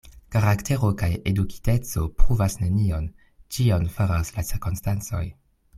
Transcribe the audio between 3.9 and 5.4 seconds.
faras la cirkonstancoj.